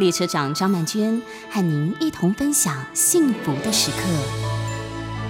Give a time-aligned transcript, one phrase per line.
[0.00, 3.98] 列车长张曼娟和您一同分享幸福的时刻。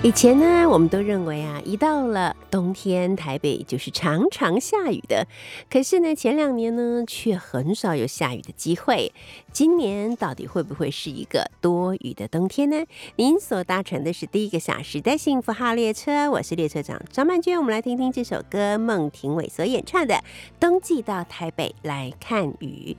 [0.03, 5.27] 以前呢，我们都认为啊，一到了冬天，台北就是常常下雨的。
[5.69, 9.13] 可是呢，前两年呢，却很少有下雨的机会。
[9.53, 12.85] 今年到底会不会是一个多雨的冬天呢？
[13.17, 17.59] 您所搭乘的是第一个小时的幸福号列车，我是列车长张曼娟。
[17.59, 20.15] 我们来听听这首歌，孟庭苇所演唱的
[20.61, 22.97] 《冬季到台北来看雨》。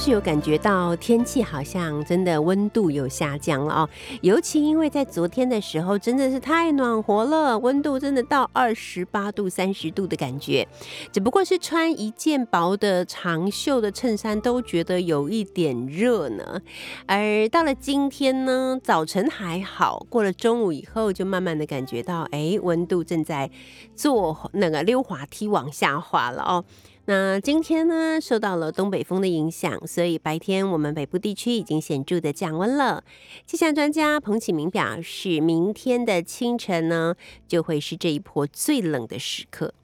[0.00, 3.88] 是有感觉到天气好像真的温度有下降了哦？
[4.22, 10.66] 尤其因为在昨天的时候真的是太暖和了，温度真的到二十八度、三十度的感觉，
[11.12, 16.62] 只不过是穿一件薄的长袖的衬衫都觉得有一点热呢。
[17.04, 23.50] 而到了今天呢，早晨还好，过了中午以后就慢慢的感觉到，哎，温度正在
[23.94, 26.64] 坐那个溜滑梯往下滑了哦。
[27.10, 33.02] 那今天呢，受到了东北风的影响，所以白天我们北部地区已经显著的降温了。
[33.44, 37.16] 气象专家彭启明表示，明天的清晨呢，
[37.48, 39.74] 就会是这一波最冷的时刻。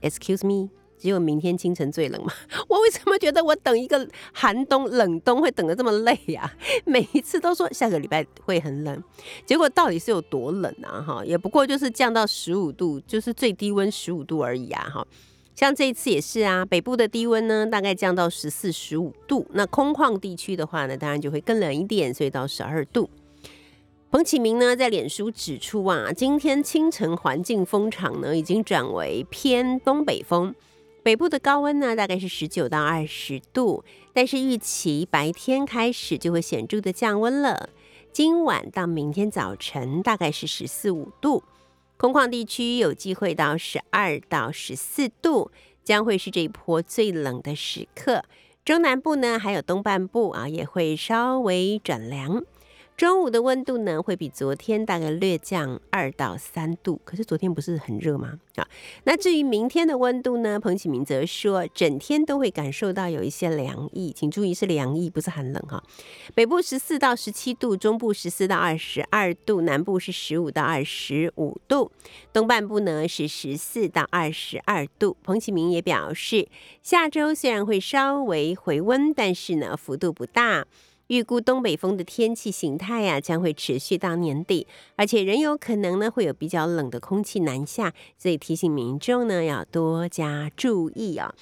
[0.00, 2.32] Excuse me，只有明天清晨最冷吗？
[2.70, 6.50] 我为什么觉得我等一个寒冬冷冬会等得这么累呀？
[6.86, 9.04] 每一次都说下个礼拜会很冷，
[9.44, 11.02] 结果到底是有多冷啊？
[11.02, 14.88] 哈，也不过就是降到十五度，就是最低温十五度而已啊！
[14.88, 15.06] 哈。
[15.58, 19.44] 像这一次也是啊，北部的低温呢，大概降到十四、十五度。
[19.54, 23.10] 那空旷地区的话呢，当然就会更冷一点，所以到十二度。
[24.12, 30.54] 彭启明呢在脸书指出啊，今天清晨环境风场呢已经转为偏东北风，
[31.02, 33.82] 北部的高温呢大概是十九到二十度，
[34.12, 37.70] 但是预期白天开始就会显著的降温了。
[38.12, 41.42] 今晚到明天早晨大概是十四五度。
[41.98, 45.50] 空旷地区有机会到十二到十四度，
[45.82, 48.22] 将会是这一波最冷的时刻。
[48.64, 52.44] 中南部呢，还有东半部啊，也会稍微转凉。
[52.98, 58.40] 中午的温度呢，会比昨天大概略降二到三度，可是昨天不是很热吗？
[58.56, 58.66] 啊，
[59.04, 60.58] 那至于明天的温度呢？
[60.58, 65.80] 彭启明则说，整天都会感受到有一些凉意，请注意是凉意，不是寒冷哈。
[66.34, 71.92] 北部十四到十七度，中部十四到二十二度，南部是十五到二十五度，
[72.32, 75.16] 东半部呢是十四到二十二度。
[75.22, 76.48] 彭启明也表示，
[76.82, 80.66] 下周虽然会稍微回温，但是呢幅度不大。
[81.08, 84.66] 预估东北风的天气形态呀，将会持续到年底，
[84.96, 91.34] 而且仍有可能呢会有比较冷的空气南下，所以提醒民众呢要多加注意啊。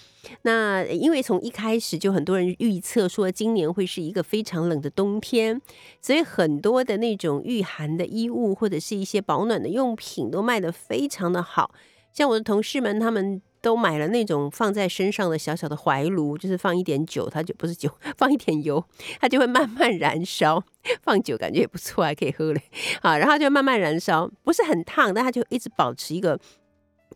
[0.43, 5.61] 那因为从一开始就很多人预测说今年会是一个非常冷的冬天，
[6.01, 11.73] 所以很多的那种御寒的衣物或者是一些保暖的用品都卖得非常的好，
[12.13, 13.43] 像我的同事们他们。
[13.67, 18.85] 都买了那种放在身上的小小的怀炉，就是放一点酒，它就不是酒， 放一点油，
[19.21, 20.63] 它就会慢慢燃烧。
[21.03, 22.63] 放酒感觉也不错，还可以喝嘞。
[23.03, 26.39] 好，然后就慢慢燃烧，不是很烫，但它就一直保持一个。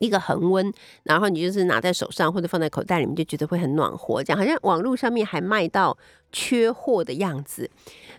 [0.01, 0.73] 一个恒温，
[1.05, 4.25] 然后你就是拿在手上或者放在口袋里面，就觉得会很暖和。
[4.25, 5.97] 这样好像网络上面还卖到
[6.33, 7.71] 缺货的样子。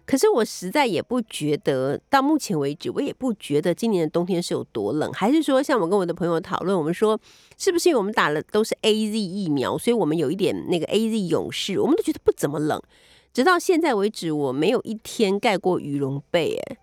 [0.05, 5.11] 可是我实在也不觉得，到目前为止，我也不觉得今年的冬天是有多冷。
[5.11, 7.19] 还是说，像我跟我的朋友讨论，我们说
[7.57, 12.79] 是不是因为我们打了都是 A Z 疫苗，所以我们有一点那个 A Z 勇士，我们都觉得不怎么冷。
[13.33, 16.77] 直到现在为止，我没有一天盖过羽绒被，哎，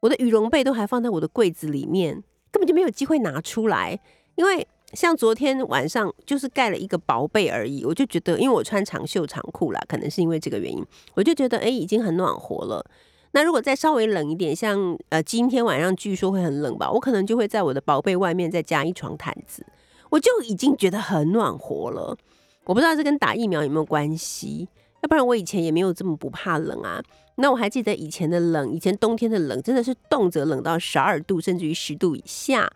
[0.00, 2.14] 我的羽绒被都还放在我的柜子里面，
[2.50, 4.00] 根本就没有机会拿出来。
[4.36, 10.84] 因为像昨天晚上就是盖了一个薄被而已，我就觉得，因为我穿长袖长裤啦，可能是因为这个原因，
[11.14, 12.84] 我就觉得哎，已经很暖和了。
[13.32, 19.64] 那如果再稍微冷一点，像呃今天晚上据说会很冷吧，我可能就会在我的薄被外面再加一床毯子，
[20.08, 22.16] 我就已经觉得很暖和了。
[22.64, 24.68] 我不知道这跟打疫苗有没有关系，
[25.02, 27.00] 要不然我以前也没有这么不怕冷啊。
[27.36, 32.70] 那我还记得以前的冷，以前冬天的冷真的是动辄冷到十二度，甚至于十度以下。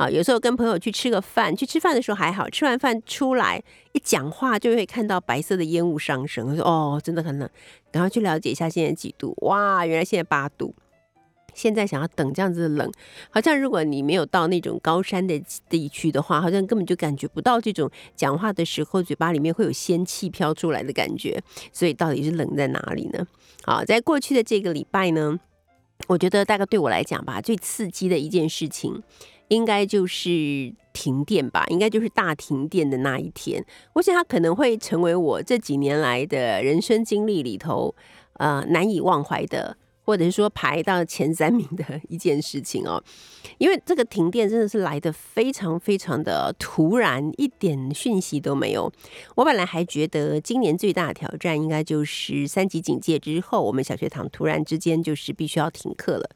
[0.00, 3.62] 啊，有时候跟朋友去吃个饭，去吃饭的时候还好，吃完饭出来
[3.92, 6.48] 一讲话就会看到白色的烟雾上升。
[6.48, 7.46] 我说哦，真的很冷，
[7.92, 10.74] 赶快去了解一下现在几度，哇，原来现在八度。
[11.52, 12.90] 现在想要等这样子的冷，
[13.28, 15.38] 好像如果你没有到那种高山的
[15.68, 21.38] 地区的话，好像根本就感觉不到这种讲话的时候嘴巴里面会有仙气飘出来的感觉。
[21.74, 23.26] 所以到底是冷在哪里呢？
[23.64, 25.38] 好，在过去的这个礼拜呢，
[26.06, 29.02] 我觉得大概对我来讲吧，最刺激的一件事情。
[29.50, 33.64] 应该就是停电吧，应该就是大停电的那一天。
[33.94, 37.94] 我想它可能会成为我这几年来的人生经历里头，
[38.34, 43.02] 呃，难以忘怀的，或者是说排到前三名的一件事情哦。
[43.58, 48.90] 因为这个停电真的是来的非常非常的突然，一点讯息都没有。
[49.34, 56.30] 我本来还觉得今年最大的挑战应该就是三级警戒之后，我们小学堂突然之间就是必须要停课了。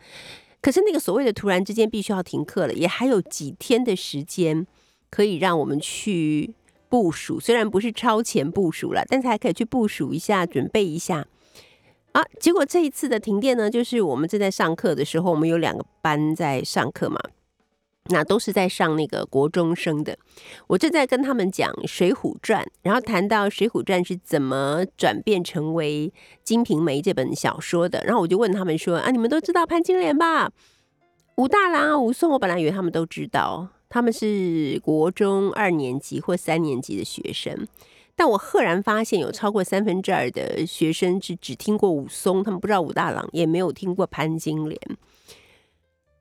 [0.64, 4.66] 可是那个所谓的突然之间必须要停课了，也还有几天的时间
[5.10, 6.54] 可以让我们去
[6.88, 11.26] 部署，虽然不是超前部署了，但是还可以去部署一下，准备一下。
[12.12, 17.20] 啊，结果这一次的停电呢，就是我们正在上课的时候，我们有两个班在上课嘛。
[18.10, 20.18] 那都是在上那个国中生的，
[20.66, 26.12] 我正在跟他们讲《水浒传》，然后谈到《水浒传》是怎么转变成为
[26.42, 30.52] 《金瓶梅》这本小说的，然后我就问他们说：“啊，你们都知道潘金莲吧？
[31.36, 37.66] 武大郎啊，武松，我本来以为他们都知道，他们是国中二年级或三年级的学生，
[38.14, 44.78] 但我赫然发现有超过三分之二的学生是只听过武松，他们不知道武大郎，也没有听过潘金莲。”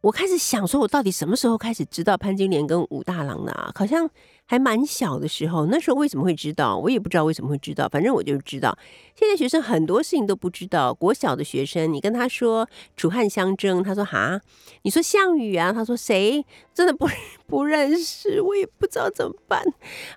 [0.03, 3.71] 我开始想说，我到底什么时候开始知道潘金莲跟武大郎的啊？
[3.73, 4.09] 好像
[4.45, 6.77] 还蛮小的时候，那时候为什么会知道？
[6.77, 8.77] 我也不知道为什么会知道，反正我就知道。
[9.15, 10.93] 现在学生很多事情都不知道。
[10.93, 12.67] 国小的学生，你跟他说
[12.97, 14.41] 楚汉相争，他说哈，
[14.81, 16.45] 你说项羽啊，他说谁？
[16.73, 17.07] 真的不
[17.47, 19.63] 不认识，我也不知道怎么办。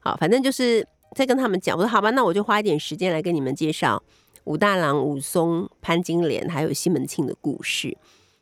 [0.03, 0.85] 好，反正就是
[1.15, 1.79] 在跟他们讲。
[1.79, 4.03] 我说好吧，那我就花一点时间来跟你们介绍
[4.47, 7.97] 武大郎、武松、潘金莲还有西门庆的故事。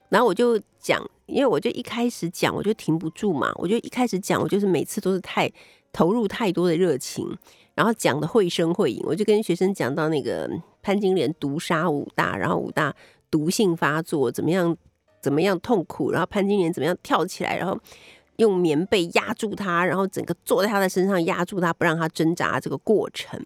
[0.08, 1.06] 然后我就讲。
[1.26, 3.50] 因为我就一开始讲，我就停不住嘛。
[3.56, 5.50] 我就一开始讲，我就是每次都是太
[5.92, 7.26] 投入太多的热情，
[7.74, 9.00] 然后讲的绘声绘影。
[9.04, 10.50] 我就跟学生讲到那个
[10.82, 12.94] 潘金莲毒杀武大，然后武大
[13.30, 14.76] 毒性发作，怎么样
[15.22, 17.78] 怎么样痛苦，然后潘金莲怎么样跳起来，然后
[18.36, 22.60] 用棉被压住他，然后整个坐在他的身上压住他，不让他挣扎。
[22.60, 23.40] 这个过程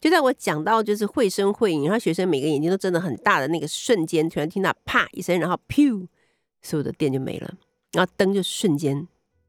[0.00, 6.06] 就在我讲到就是绘声绘影，然后学生每个眼睛都睁得很大的那个瞬间，突然听到啪一声，然后噗。
[6.62, 7.54] 所有的电就没了，
[7.92, 9.06] 然后灯就瞬间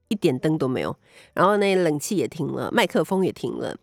[0.08, 0.96] 一点灯都没有，
[1.34, 3.76] 然后那冷气也停了，麦克风也停了。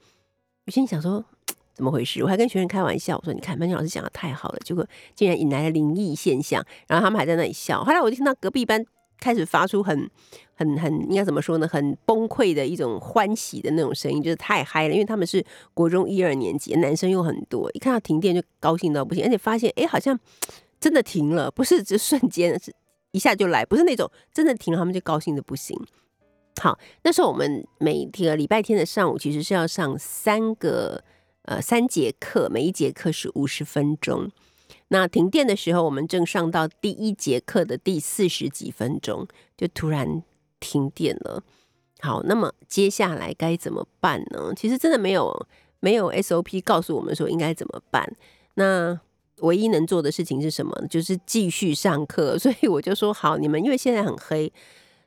[0.66, 1.24] 我心里想说
[1.74, 2.22] 怎么回事？
[2.22, 6.64] 我还跟学生开玩笑，我说你看班长老师讲的太好了，结果竟然引来了灵异现象。
[6.88, 7.84] 然后他们还在那里笑。
[7.84, 8.84] 后来我就听到隔壁班
[9.20, 10.10] 开始发出很
[10.54, 11.68] 很很应该怎么说呢？
[11.68, 20.18] 很崩溃的一种欢喜的那种声音，就是太嗨了，因为他们是国中一二年级，男生又很多，一看到停电就高兴到不行，而且发现哎好像
[20.80, 22.74] 真的停了，不是只瞬间是。
[23.18, 25.76] 一下就来，不是那种真的停了，他们就高兴的不行。
[26.62, 31.02] 好，那时候我们每天礼拜天的上午其实是要上三个
[31.42, 34.30] 呃三节课，每一节课是五十分钟。
[34.90, 40.22] 那停电的时候，我们正上到第一节课的第四十几分钟，就突然
[40.60, 41.42] 停电了。
[42.00, 44.52] 好，那么接下来该怎么办呢？
[44.56, 45.46] 其实真的没有
[45.80, 48.16] 没有 SOP 告诉我们说应该怎么办。
[48.54, 48.98] 那
[49.40, 50.72] 唯一能做的事情是什么？
[50.88, 52.38] 就是继续上课。
[52.40, 54.52] 所以我就说好，你们因为现在很黑，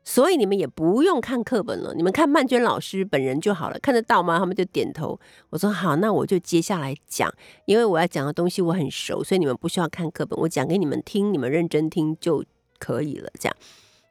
[0.04, 4.40] 所以你们也不用看课本了，你们看曼娟老师本人就好了，看得到吗？
[4.40, 5.20] 他们就点头。
[5.50, 7.32] 我说好，那我就接下来讲，
[7.66, 12.44] 因为我要讲的东西我很熟，所以你们不需要看课本，我讲给你们听，你们认真听就
[12.80, 13.30] 可以了。
[13.40, 13.56] 这样，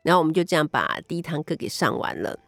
[0.02, 2.38] 然后我们就这样把第一堂课给上完了，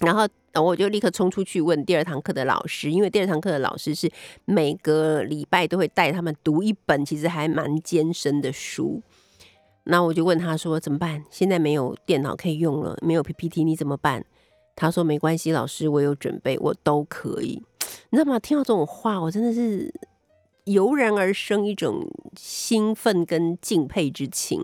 [0.00, 0.26] 然后
[0.62, 4.10] 我就立刻冲出去问第二堂课的老师，因为第二堂课的老师是
[4.44, 9.02] 每个礼拜都会带他们读一本其实还蛮艰深的书。
[9.84, 11.24] 那我就问他说怎么办？
[11.30, 14.24] 现在没有电脑可以用了，没有 PPT，你怎么办？
[14.76, 17.62] 他说没关系，老师，我有准备，我都可以。
[18.10, 18.38] 你知道吗？
[18.38, 19.92] 听到这种话，我真的是
[20.64, 24.60] 油然而生一种兴奋跟敬佩之情，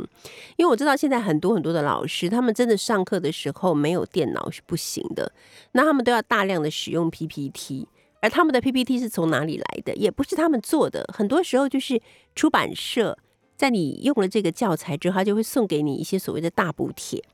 [0.57, 5.33] 因为我知道现在很多很多的老师，他们真的上课的时候没有电脑是不行的，
[5.73, 7.89] 那他们都要大量的使用 PPT，
[8.21, 9.95] 而他们的 PPT 是从哪里来的？
[9.97, 12.01] 也不是他们做的，很多时候就是
[12.35, 13.19] 出版社。
[13.57, 17.25] 在你用了这个教材之后，他就会送给你一些所谓的大补贴，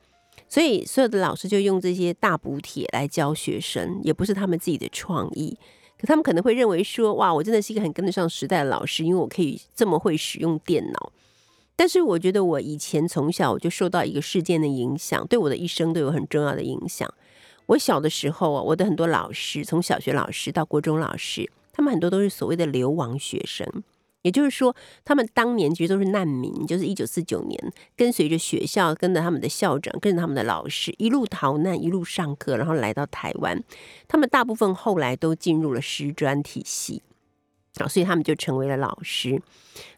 [0.48, 5.58] 所以所有的老师就用这些大补贴来教学生，也不是他们自己的创意。
[6.06, 11.12] 他们可能会认为说，哇，我真的是一个很跟得上时代的老师，因为我可以这么会使用电脑。
[11.74, 17.12] 但是我觉得我以前从小我就受到一个事件的影响，对我的一生都有很重要的影响。
[17.66, 23.66] 我小的时候啊，我的很多老师，从小学老师到国中老师，他们很多都是所谓的流亡学生。
[24.22, 24.74] 也就是说，
[25.04, 33.62] 他们当年其实都是难民，就是一九四九年跟随着学校，跟着他们的校长，跟着他们的老师，一路逃难，一路上课，然后来到台湾。
[34.08, 37.02] 他们大部分后来都进入了师专体系
[37.78, 39.42] 啊，所以他们就成为了老师。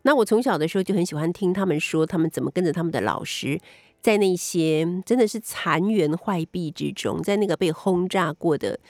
[0.02, 3.60] 那我从小的时候就很喜欢听他们说，他们怎么跟着他们的老师，
[4.00, 8.80] 在那些真的是残垣坏壁之中，在那个被轰炸过的。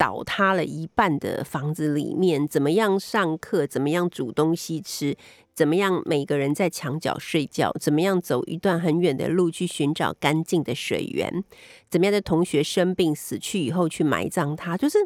[0.00, 3.66] 倒塌了一半的房子里面，怎么样上课？
[3.66, 5.14] 怎么样煮东西吃？
[5.52, 7.70] 怎么样每个人在墙角睡觉？
[7.78, 11.44] 怎么样走一段很远的路去寻找干净的水源？
[11.90, 14.74] 怎么样的同学生病死去以后去埋葬他？
[14.74, 14.96] 就是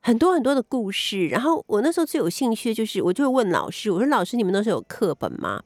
[0.00, 1.28] 很多很多的故事。
[1.28, 5.62] 然后我那时候最有兴趣的就是，我就会问老师：“我说老师，你们那时候有课本吗？”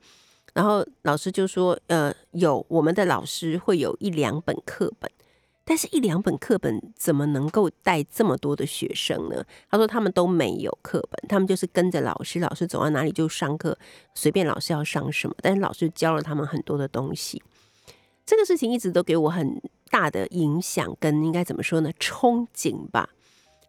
[0.52, 5.10] 然后老师就说：“呃，有，我们的老师会有一两本课本。”
[5.64, 9.44] 但是，一两本课本怎么能够带这么多的学生呢？
[9.70, 13.78] 他说他们都没有课本，他们就是跟着老师，老师走到哪里就上课，
[14.14, 17.40] 随便老师要上什么，但是老师教了他们很多的东西。
[18.26, 21.92] 这个事情一直都给我很大的影响，跟应该怎么说呢？
[22.00, 23.10] 憧憬吧。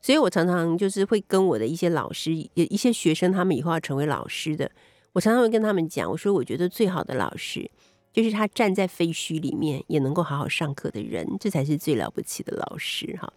[0.02, 4.70] 所以我常常就是会跟我的一些老师，一些学生，他们以后要成为老师的，
[5.14, 7.70] 我常常会跟他们讲，我说我觉得最好的老师。
[8.14, 13.34] 就是他站在废墟里面也能够好好上课的人，这才是最了不起的老师哈。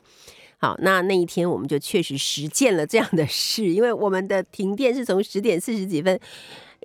[0.59, 6.19] 好，那那一天我们就确实实践了这样的事，因为我们的停电是从十点四十几分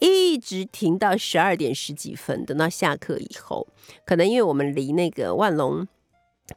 [0.02, 3.68] 一直停到十二点十几分，等到下课以后，
[4.06, 5.88] 可能因为我们离那个万隆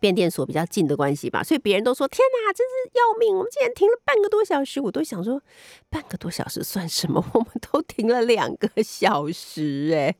[0.01, 3.37] 变电所比较近的关系吧，所以别人都说天哪，真是要命！
[3.37, 5.41] 我们竟然停了半个多小时，我都想说
[5.89, 7.25] 半个多小时算什么？
[7.33, 10.17] 我们都停了两个小时哎，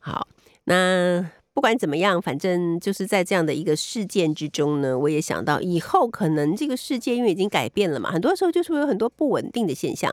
[0.00, 0.28] 好。
[0.64, 10.12] 那不管怎么样，反正就是在这样的一个事件之中呢，我也想到以后可能这个世界因为已经改变了嘛，很多时候就是会有很多不稳定的现象、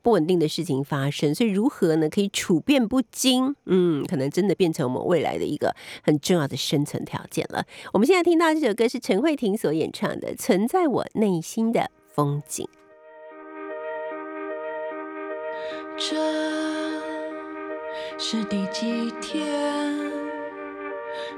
[0.00, 3.56] 不稳定的事情发生，所以如何呢可以处变不惊？
[3.64, 5.74] 嗯，可能真的变成我们未来的一个
[6.04, 7.64] 很重要的生存条件了。
[7.92, 12.64] 我们现在听到这首歌是陈慧婷所演唱的《存在我内心的风景》。
[15.98, 16.85] 这。
[18.18, 19.46] 是第几天？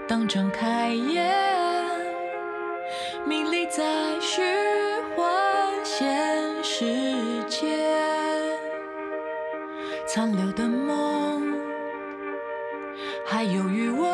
[0.06, 1.30] 当睁开眼，
[3.26, 4.42] 迷离在虚
[5.14, 5.26] 幻
[5.84, 7.88] 现实间，
[10.06, 11.54] 残留的梦
[13.24, 14.10] 还有余温，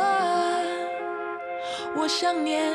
[1.95, 2.73] 我想念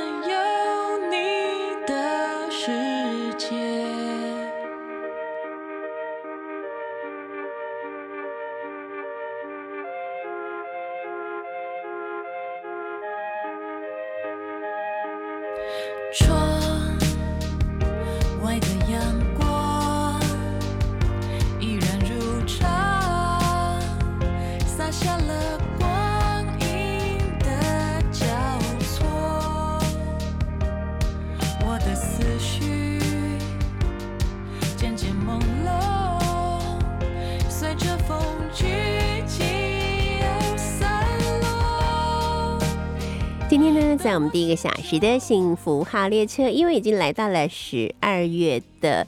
[43.61, 49.05] 今天呢在我们第一个小时的幸福号列车，因为已经来到了十二月的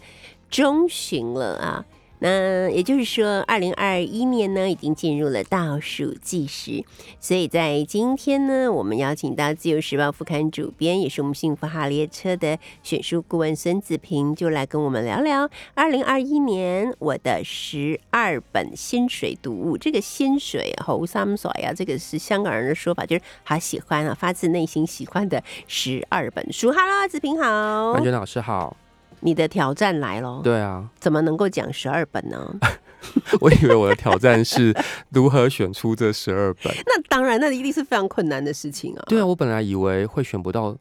[0.50, 1.86] 中旬了啊，
[2.24, 6.84] 那也就是说，二零二一年呢已经进入了倒数计时，
[7.20, 19.76] 所以在今天呢，我们邀请到《自由时报》副刊主编，也是我们幸福号列车的选书顾问孙子平，就来跟我们聊聊二零二一年我的十二本薪水读物。
[19.76, 26.72] 这个薪水猴三水呀，这个是香港人的说法，就是好喜欢啊，发自内心喜欢的十二本书。
[26.72, 28.78] Hello，子平好完，全老师好。
[29.22, 32.56] 你的挑战来喽，对啊，怎么能够讲十二本呢？
[33.40, 34.76] 我以为我的挑战是
[35.10, 36.72] 如何选出这十二本。
[36.86, 39.04] 那当然，那一定是非常困难的事情啊。
[39.08, 40.78] 对啊，我本来以为会选不到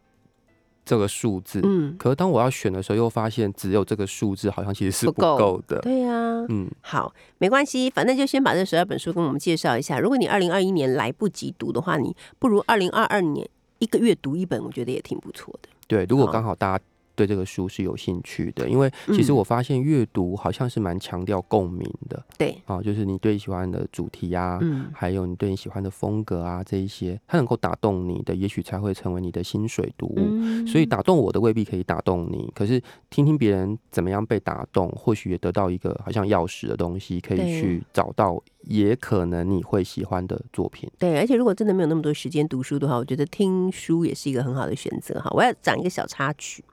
[0.84, 5.78] 这个数字，嗯，可是当我要选的时候，又发现只有这个数字好像其实是不不够够的。
[5.80, 6.12] 对呀、
[6.48, 9.98] 嗯，好，没关系，反正就先把这十二本书跟我们介绍一下。
[9.98, 15.68] 如果你二零二一年来不及读的话，你不如二零二二年一个月读一本，我觉得也挺不错的。
[15.86, 16.84] 对，如果刚好大家
[17.20, 22.24] 对这个书是有兴趣的，因为其实嗯我发现阅读好像是蛮强调共鸣的。
[22.38, 30.16] 对，啊，就是你对喜欢的主题啊，嗯，还有你对你喜欢的风格啊，这一些，它能够打动你的，也许才会成为你的薪水读物。
[30.16, 30.66] 嗯。
[30.66, 40.90] 所以打动我的未必可以打动你，可是听听别人怎么样被打动，或许也得到一个好像钥匙的东西，可以去找到，也可能你会喜欢的作品。
[40.98, 45.30] 对，而且如果真的没有那么多时间读书的话，我觉得听书也是一个很好的选择哈。
[45.34, 46.64] 我要讲一个小插曲，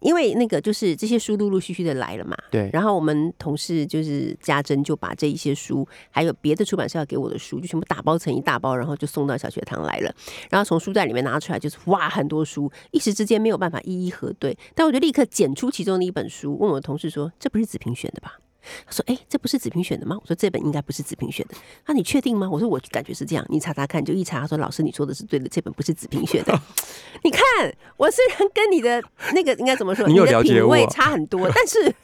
[0.00, 10.14] 因为那个就是这些书陆陆续续的来了嘛，对，然后我们同事就是家珍就把这一些书，还有别的出版社要给我的书，就全部打包成一大包，然后就送到小学堂来了。
[10.50, 14.56] 然后从书袋里面拿出来，就是哇，很多书，一时之间没有办法一一核对。
[14.74, 18.38] 但我就立刻捡出其中的一本书，问我的同事说：“这不是子平选的吧？”
[18.86, 21.54] 他说：“哎、这不是子平选的吗？”我说：“这本应该不是子平选的。”
[21.86, 22.48] 那你确定吗？
[22.50, 26.60] 我说：“我感觉是这样，你查查看。”就一查，他说：“老师，你说的是对的，这本不是子平选的。
[27.24, 27.42] ”你看，
[27.96, 29.02] 我虽然跟你的
[29.34, 31.94] 那个应该怎么说，你有的了解品味我差很多，但是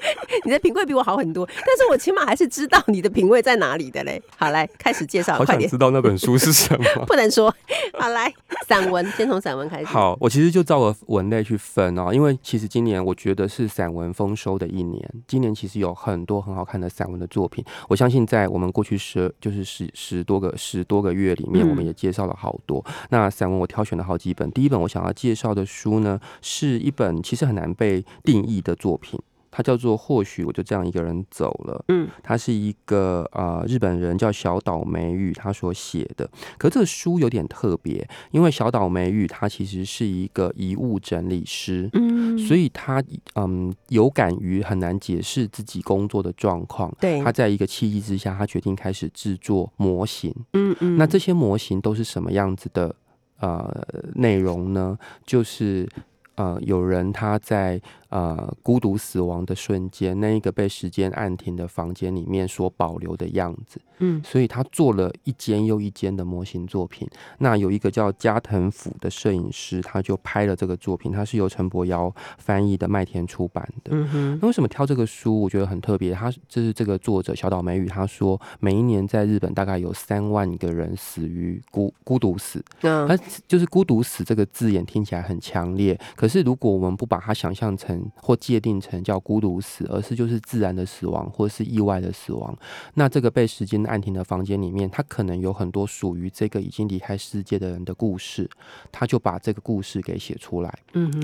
[0.44, 4.22] 你的品味比我好很多，但是我起码还是知道你的品味在哪里的嘞。
[4.36, 6.84] 好，来开始介绍，快点好想知，道那本书是什么。
[7.06, 7.54] 不能说。
[7.94, 8.32] 好，来
[8.66, 15.08] 散文，先从散文开始。，好，我其实就照着文类去分哦，因为其实今年我觉得是散文丰收的一年。
[15.26, 22.84] 今年其实有很多很好看的散文的作品，我相信在我们过去十就是十十多个十多个月里面，嗯我们也介绍了好多。
[23.10, 29.18] 那散文我挑选了好几本，第一本我想要介绍的书呢，是一本其实很难被定义的作品。
[29.58, 36.30] 它叫做《或许我就这样一个人走了》，嗯，它是一个呃日本人叫小岛美羽他所写的。
[36.56, 43.02] 可这个书有点特别，因为小岛美羽她其实是一个遗物整理师，嗯所以他
[43.34, 46.94] 嗯有感于很难解释自己工作的状况。
[47.00, 50.32] 对他在一个契机之下，他决定开始制作模型。
[50.52, 52.94] 嗯嗯那这些模型都是什么样子的
[53.40, 54.96] 呃内容呢？
[55.26, 55.88] 就是
[56.36, 63.80] 呃有人他在呃孤独死亡的瞬间，那一个被时间按停的房间里面所保留的样子。
[64.00, 67.08] 嗯所以他做了一间又一间的模型作品。
[67.38, 73.90] 那有一个叫加藤辅的摄影师，他就拍了这个作品，他是由陈柏尧翻译的，麦田出版的。
[73.92, 75.40] 嗯哼，那为什么挑这个书？
[75.40, 76.12] 我觉得很特别。
[76.12, 82.64] 他这是这个作者小岛美羽，他说每一年在日本大概有三万个人死于孤孤独死。
[82.82, 83.16] 嗯他
[83.48, 92.56] 就是孤独死这个字眼听起来很强烈，可是如果我们不把它想象成或界定成叫孤独死，而是就是自然的死亡或是意外的死亡，
[92.94, 98.48] 那这个被时间按停的房间里面，它可能有很多属于这个已经离开世界的人的故事，
[98.90, 100.78] 他就把这个故事给写出来。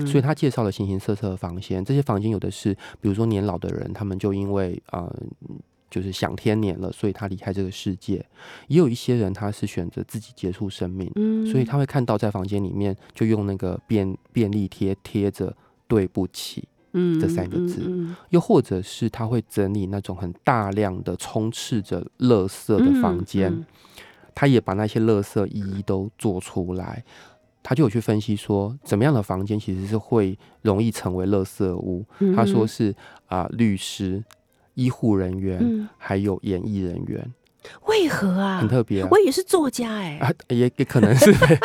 [0.05, 5.13] 所以他介绍了形形色色的房间，这些房间有的是，比如说年老的人，他们就因为呃。
[5.87, 8.15] 就是享天年了，所以他离开这个世界。
[8.67, 15.55] 也有一些人，他是选择自己结束生命，嗯所以他会看到在房间里面就用那个便便利贴贴着
[15.87, 17.83] “对不起嗯这三个字。
[17.85, 23.65] 嗯”，又或者是他会整理那种很大量的充斥着垃圾的房间，嗯。
[24.33, 27.03] 他也把那些垃圾一一都做出来。
[27.63, 32.05] 他就有去分析说，怎么样的房间其实是会容易成为垃圾屋。
[32.19, 32.93] 嗯他说是
[33.27, 34.23] 啊、律师、
[34.73, 37.33] 医护人员，嗯，还有演艺人员，
[37.87, 38.59] 为何啊？
[38.59, 38.67] 很？
[38.67, 39.07] 特别啊。
[39.09, 41.31] 我也是作家哎，啊，也也可能是。
[41.31, 41.59] 被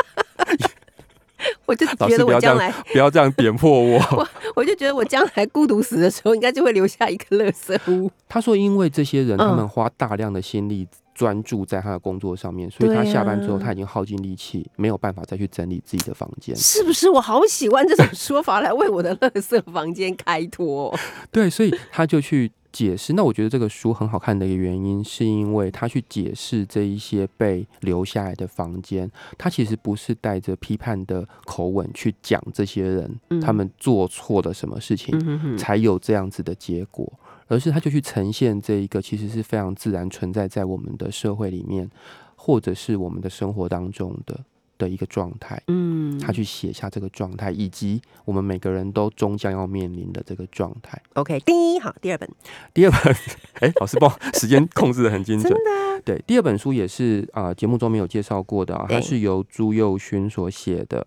[1.70, 4.28] 我就老觉得我将来，不要这样点破 我。
[4.56, 8.10] 我就觉得我将来孤独死的时候，应该就会留下一个垃圾屋。
[8.28, 16.56] 他说，因为这些人嗯他们花大量的心力专注在他的工作上面，所以他下班之后啊他已经耗尽力气，没有办法再去整理自己的房间。
[16.56, 17.08] 是不是？
[17.08, 20.92] 我好喜欢这种说法来为我的垃圾房间开脱。
[21.30, 23.12] 对，所以他就去解释。
[23.12, 37.10] 那我觉得这个书很好看的一个原因，是因为他去解释这一些被留下来的房间，他其实不是带着批判的口吻去讲这些人、嗯他们做错了什么事情，才有这样子的结果。
[37.48, 41.90] 而是他就去呈现这一个其实是非常自然存在在我们的社会里面，
[42.36, 44.38] 或者是我们的生活当中的
[44.80, 45.62] 的一个状态。
[45.68, 51.00] 嗯，他去写下这个状态，以及我们每个人都终将要面临的这个状态。
[51.12, 52.28] OK，第一好，第二本
[52.72, 53.14] 第二本，
[53.60, 55.54] 哎、老师帮我时间控制的很精真准。
[55.62, 61.06] 的对，第二本书也是啊、节目中没有介绍过的、啊，它是由朱佑勋所写的，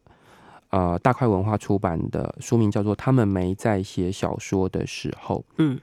[0.69, 5.39] 呃，大块文化出版的，书名叫做《他们没在写小说的时候》。
[5.57, 5.79] 嗯，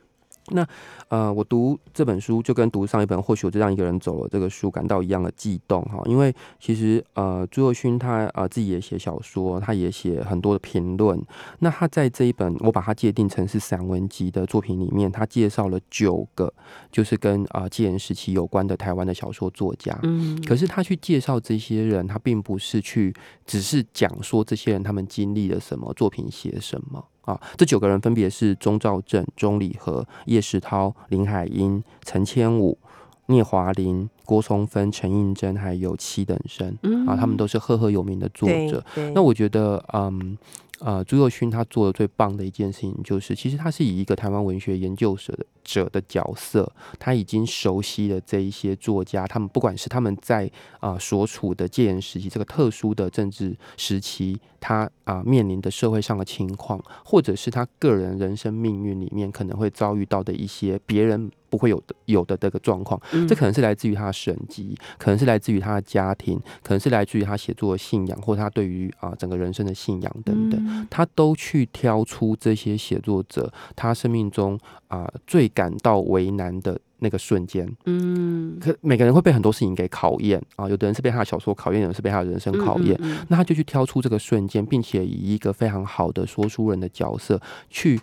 [1.09, 11.21] 呃，我读这本书就跟读上一本《或许我就让一个人走了》这个书感到一样的悸动哈，因为其实呃，朱佑勋他呃自己也写小说，他也写很多的评论。
[11.59, 16.53] 那他在这一本我把它界定成是散文集的作品里面，他介绍了九个
[16.91, 19.99] 就是跟啊戒严时期有关的台湾的小说作家。
[20.03, 23.13] 嗯，可是他去介绍这些人，他并不是去
[23.45, 27.41] 只是讲说这些人他们经历了什么，作品写什么啊。
[27.57, 32.79] 这九个人分别是钟兆正、钟礼和、叶石涛、林海音、陈千武、
[33.27, 38.85] 聂华林、郭松芬、陈映真，还有七等生啊，他们都是赫赫有名的作者。
[38.95, 40.39] 对，那我觉得，嗯。
[40.81, 70.59] 呃，朱佑勋他做的最棒的一件事情，就是其实他是以一个台湾文学研究者的者的角色，他已经熟悉了这一些作家，他们不管是他们在啊、所处的戒严时期这个特殊的政治时期，他啊、面临的社会上的情况，或者是他个人人生命运里面可能会遭遇到的一些别人不会有的有的这个状况，嗯这可能是来自于他的神迹，可能是来自于他的家庭，可能是来自于他写作的信仰，或他对于啊、整个人生的信仰等等。
[70.65, 74.59] 嗯他都去挑出这些写作者他生命中
[74.89, 77.71] 啊、最感到为难的那个瞬间。
[77.85, 82.97] 嗯，可每个人会被很多事情给考验啊，有的人是被他的小说考验，有人是被他的人生考验。
[83.01, 88.01] 嗯，嗯那他就去挑出这个瞬间，并且以一个非常好的说书人的角色去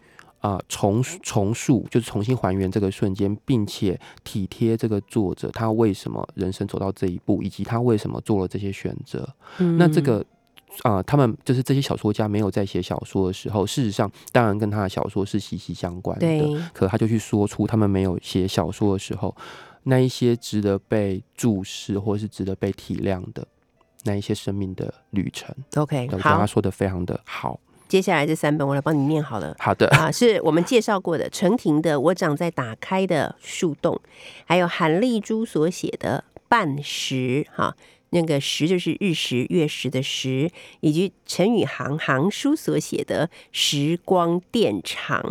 [0.48, 9.28] 啊、重重塑，就是重新还原这个瞬间，并且体贴这个作者他为什么人生走到这一步，以及他为什么做了这些选择。
[9.58, 10.24] 嗯那这个
[10.84, 16.28] 啊、他们就是这些小说家没有在写小说的时候，事实上当然跟他的小说是息息相关的。
[16.28, 19.36] 对，可他就去说出他们没有写小说的时候，
[19.84, 23.46] 那一些值得被注视或是值得被体谅的
[24.04, 25.56] 那一些生命的旅程。
[25.76, 27.60] OK，我觉得他，说的非常的好。
[27.88, 29.56] 接下来这三本我来帮你念好了。
[29.60, 33.96] 好的，啊，是我们介绍过的陈婷的《我长在打开的树洞》，
[34.46, 37.76] 还有韩丽珠所写的《半时》哈。
[38.12, 45.22] 那个时就是日食、月食的时，以及陈宇航航书所写的《时光电厂》。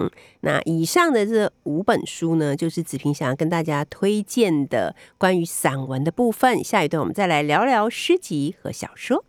[0.41, 6.63] 那以上的这五本书呢，就是子平想要跟大家推荐的关于散文的部分。
[6.63, 9.25] 下一段我们再来聊聊诗集和小说。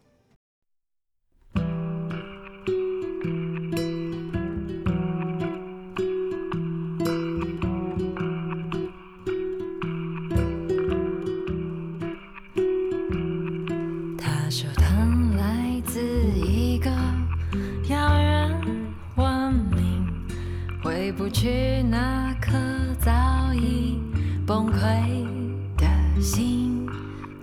[21.29, 22.51] 去那颗
[22.99, 23.11] 早
[23.53, 23.99] 已
[24.45, 25.25] 崩溃
[25.75, 25.85] 的
[26.21, 26.87] 心，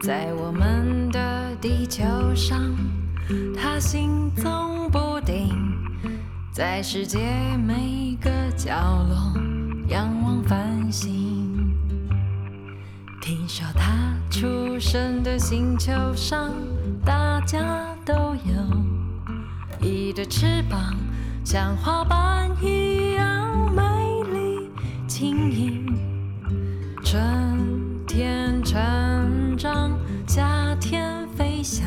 [0.01, 2.03] 在我们的地球
[2.35, 2.59] 上，
[3.57, 5.49] 他行踪不定，
[6.53, 7.19] 在世界
[7.59, 8.73] 每个角
[9.09, 9.35] 落
[9.89, 11.75] 仰望繁星。
[13.21, 16.53] 听说他出生的星球上，
[17.05, 20.95] 大家都有一对翅膀，
[21.45, 23.64] 像花瓣一样
[25.17, 25.87] 轻盈。
[27.05, 27.23] 春
[28.05, 29.97] 天成长，
[30.27, 31.87] 夏天飞翔，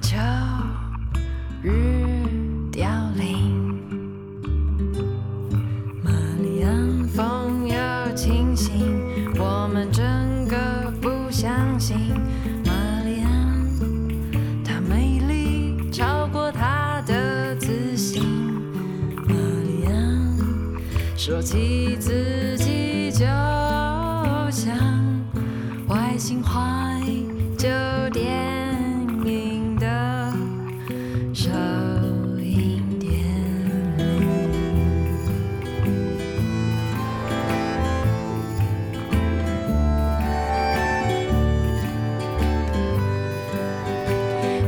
[0.00, 0.16] 秋
[1.62, 1.99] 日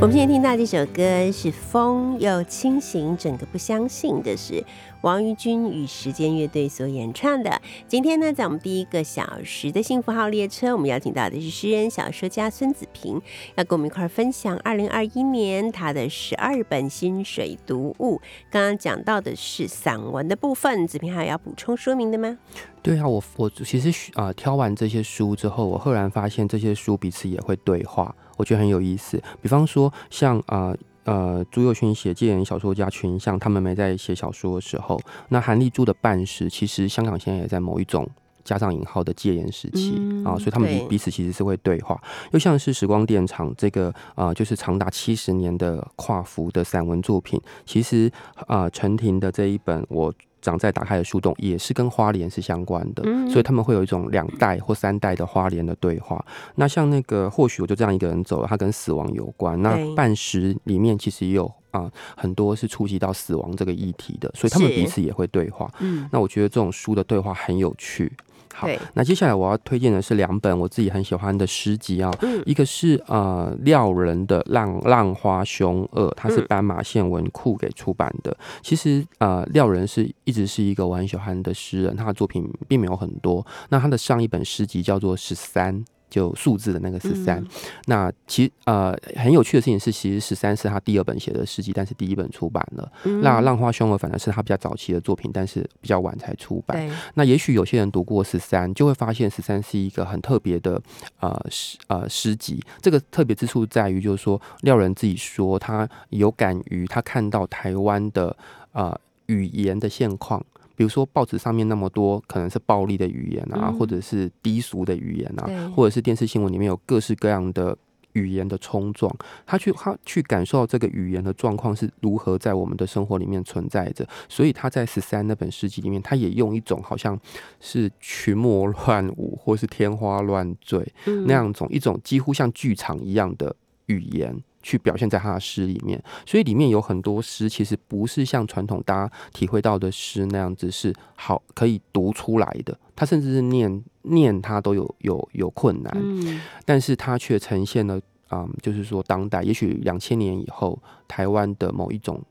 [0.03, 4.65] 我们现在听到这首歌是《风又清醒》，整个不相信的是
[5.03, 7.63] 王于君与时间乐队所演唱的。
[7.87, 13.23] 今天呢，在我们第一个小时的幸福号列车，我们邀请到的是诗人、小说家孙子平，
[13.55, 18.21] 要跟我们一块儿分享二零二一年他的十二本薪水读物。
[18.51, 22.39] 刚刚讲到的是散文的部分，子平还有要补充说明的吗？
[22.83, 29.23] 对啊，我我其实啊、挑完这些书之后，我赫然发现这些书彼此也会对话，我觉得很有意思。
[29.41, 30.75] 比方说像啊。
[31.05, 38.09] 呃，朱佑勋写戒严小说家群像，他们没在写小说的时候，那韩立柱的办事，其实香港现在也在某一种
[38.45, 42.01] 加上引号的戒严时期、嗯啊，所以他们彼此其实是会对话。
[42.31, 48.09] 又像是时光电厂这个啊、呃就是长达七十年的跨幅的散文作品，其实
[48.47, 50.15] 啊，陈婷的这一本我。
[50.43, 56.23] 长在打开的树洞也是跟花莲是相关的，嗯所以他们会有一种两代或三代的花莲的对话。
[56.57, 59.61] 那像那个或许我就这样一个人走了，它跟死亡有关。
[59.63, 65.71] 那半时里面其实也有啊、很多是触及到死亡这个议题的，所以他们彼此也会对话。
[65.81, 68.13] 嗯，那我觉得这种书的对话很有趣。
[68.55, 78.37] 好，那接下来我要推荐的是两本我自己很喜欢的诗集啊，嗯一个是呃廖人的《浪浪花凶恶》，它是嗯斑马线文库给出版的。
[78.63, 83.45] 其实呃廖人是一直是一个我很喜欢的诗人，他的作品并没有很多。
[83.71, 85.75] 那他的上一本诗集叫做《十三》。
[86.13, 87.49] 就数字的那个十三、嗯
[87.87, 92.93] 那其呃很有趣的事情是，其实十三是他第二本写的诗集，但是第一本出版了。
[93.05, 96.87] 嗯那《浪花凶恶》反而是他比较早期的作品，但是比较晚才出版。
[97.15, 100.79] 那也许有些人读过十三，就会发现十三是一个很特别的
[101.21, 102.63] 呃诗呃诗集。
[102.83, 108.37] 这个特别之处在于，就是说廖人自己说，他有感于他看到台湾的
[108.73, 108.95] 呃
[109.27, 110.45] 语言的现况。
[110.77, 113.79] 比如说报纸上面那么多可能是暴力的语言啊，嗯。
[113.79, 117.77] 或者是低俗的语言啊，或者是电视新闻里面有各式各样的
[118.13, 119.11] 语言的冲撞，
[119.47, 127.19] 他去他去感受到这个语言的状况是如何在我们的生活里面存在着，所以他在十三那本诗集里面，他也用一种好像
[127.59, 131.25] 是群魔乱舞或是天花乱坠嗯。
[131.27, 133.57] 那样种一种几乎像剧场一样的
[133.87, 134.39] 语言。
[134.63, 146.41] 去表现在他的诗里面，所以里面有很多诗其实不是像传统大家体会到的诗那样子是好可以读出来的，他甚至是念念他都有有有困难，嗯。
[146.65, 147.97] 但是他却呈现了
[148.29, 152.23] 啊、嗯就是说当代，也许两千年以后台湾的某一种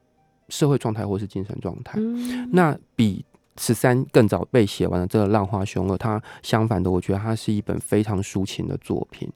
[0.49, 1.99] 社会状态或是精神状态。
[1.99, 2.49] 嗯。
[2.51, 3.23] 那比
[3.57, 9.29] 十三更早被写完的这个《浪花凶恶》，它相反的，我觉得它是一本非常抒情的作品。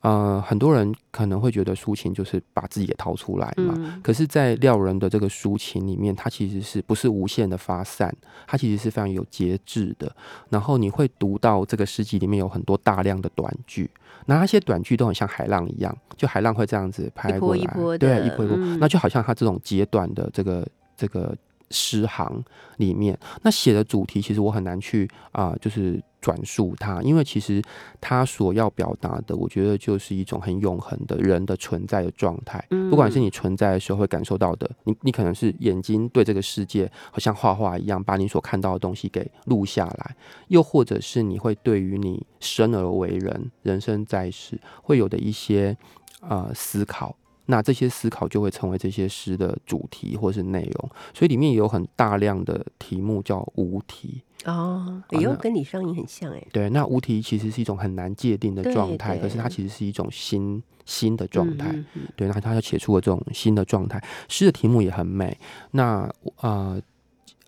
[0.00, 8.14] 呃，很多人可能会觉得抒情就是把自己给掏出来嘛，嗯可是，在廖人的这个抒情里面，它其实是不是无限的发散？
[8.46, 10.14] 它其实是非常有节制的。
[10.50, 13.90] 然后你会读到这个诗集里面有很多大量的短句，
[14.26, 20.64] 那那些短句都很像海浪一样，就海浪会这样子拍一波过来，一波的对，一波一波，嗯那就好像它这种截短的这个
[20.96, 21.36] 这个
[21.70, 22.42] 诗行
[22.78, 27.62] 里面，那写的主题其实我很难去啊、就是转述它，因为其实
[28.00, 32.64] 它所要表达的，我觉得就是一种很永恒的人的存在的状态。
[32.70, 40.16] 嗯不管是你存在的时候会感受到的，你你可能是眼睛对这个世界好像画画一样，把你所看到的东西给录下来，
[40.48, 45.76] 又或者是你会对于你生而为人、人生在世会有的一些
[46.20, 47.14] 呃思考。
[47.50, 54.22] 那这些思考就会成为这些诗的主题或是内容，所以里面也有很大量的题目叫无题。
[54.44, 61.70] 哦，哎呦，好那跟李商隐很像哎，对，那无题其实是一种很难界定的状态，可是它其实是一种新新的状态。
[61.72, 64.02] 嗯嗯对，那他就写出了这种新的状态。
[64.28, 65.36] 诗的题目也很美。
[65.70, 66.08] 那
[66.40, 66.80] 呃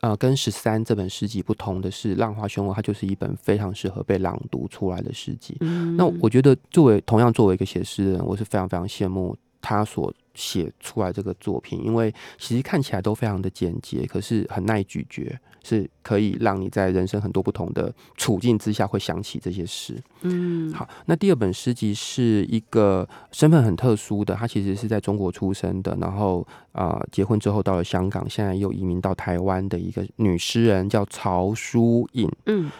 [0.00, 5.58] 呃，跟十三这本诗集不同的是，《浪花凶恶》它就是一本非常适合被朗读出来的诗集。
[5.60, 20.00] 嗯那我觉得，作为同样作为一个写诗的人，我是非常非常羡慕他所写出来这个作品，因为其实看起来都非常的简洁，可是很耐咀嚼，是可以让你在人生很多不同的处境之下会想起这些诗。
[20.22, 32.30] 嗯好，那第二本诗集是一个身份很特殊的，他其实是在中国出生的，然后啊、呃结婚之后到了香港，现在又移民到台湾的一个女诗人，叫曹淑颖。
[32.46, 32.70] 嗯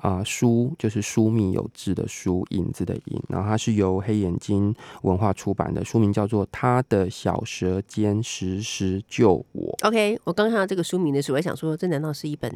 [0.00, 9.76] 啊，书就是疏密有致的书，影子的影，然后它是由黑眼睛文化出版的，书名叫做《他的小舌尖时时救我》。
[9.86, 12.50] ，OK，我刚看到这个书名的时候，我还想说，这难道是一本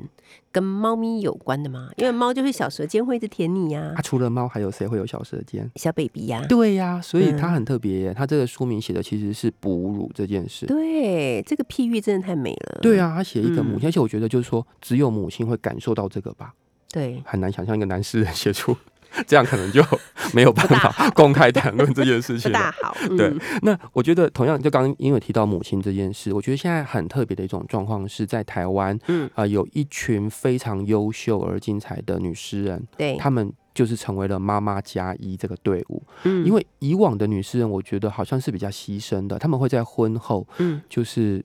[0.50, 1.90] 跟猫咪有关的吗？
[1.96, 5.70] 因为猫就是小舌尖会一直舔你呀啊，，除了猫，还有谁会有小舌尖？
[5.76, 8.14] 小 baby 呀，对呀、所以它嗯很特别耶。
[8.14, 10.66] 它这个书名写的其实是哺乳这件事。
[10.66, 12.78] 对，这个譬喻真的太美了。
[12.80, 16.54] 对，啊，他写一个母嗯亲，而且我觉得就是说，只有母亲会感受到这个吧，
[16.94, 18.76] 对，很难想象一个男诗人写出
[19.26, 19.82] 这样可能就
[20.32, 22.58] 没有办法公开谈论这件事情了。
[22.58, 22.96] 大好。
[23.16, 36.00] 对嗯，那我觉得同样，就刚刚因为提到母亲这件事，我觉得现在很特别的一种状况是在台湾，嗯啊、有一群非常优秀而精彩的女诗人，对，她们就是成为了妈妈加一这个队伍。
[36.24, 41.44] 嗯因为以往的女诗人，我觉得好像是比较牺牲的，他们会在婚后嗯就是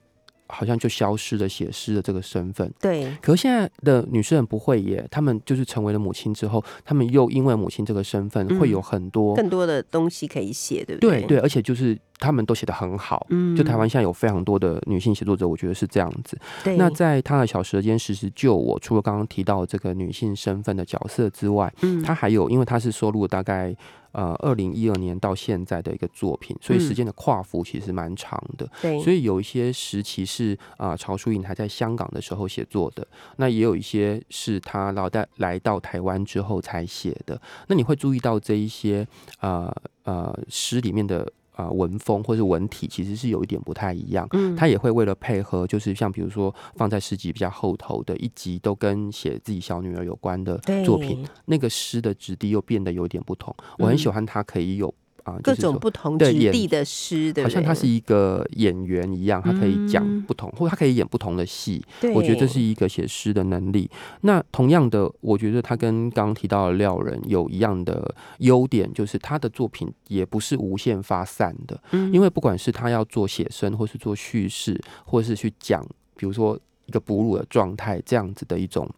[0.50, 2.72] 好像就消失了写诗的这个身份。
[2.80, 8.60] 对，可是现在的女诗人不会耶，她们就是成为了母亲之后，她们又因为母亲这个身份，嗯。
[8.60, 11.22] 会有很多更多的东西可以写，对不对？
[11.22, 13.26] 对对，而且就是她们都写得很好。
[13.30, 16.38] 嗯就台湾现在有非常多的女性写作者，我觉得是这样子。
[16.64, 23.76] 对，那在她的小舌尖时时救我，除了刚刚提到这个女性身份的角色之外，嗯她还有，因为她是收录了大概
[24.12, 28.70] 呃二零一二年到现在的一个作品，所以嗯时间的跨幅其实蛮长的。
[28.82, 33.06] 对，所以有一些时期是啊、曹淑颖还在香港的时候写作的，
[33.38, 37.40] 那也有一些是她老在来到台湾之后才写的。
[37.68, 39.08] 那你会注意到这一些
[39.40, 41.32] 呃呃诗里面的。
[41.60, 44.56] 啊，文风或是文体其实是有一点不太一样，嗯。
[44.56, 53.54] 他也会为了配合，就是像比如说放在诗集比较后头的一集，都跟写自己小女儿有关的作品，，那个诗的质地又变得有点不同。
[53.78, 54.94] 我很喜欢他可以有
[55.30, 57.44] 啊、各种不同质地的诗，对？
[57.44, 61.84] 好像他是一个演员一样，他可以讲嗯不同，或者他可以演不同的戏。
[62.14, 63.90] 我觉得这是一个写诗的能力。
[64.22, 71.80] 那同样的，我觉得他跟刚刚提到的廖人有一样的优点，就是他的作品也不是无限发散的。
[71.92, 78.90] 嗯因为不管是他要做写生，或是做叙事，或是去讲，比如说一个哺乳的状态这样子的一种。